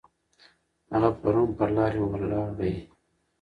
[0.91, 2.73] هغه پرون پر لارې ولاړی.